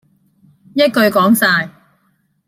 [0.73, 1.69] 一句講曬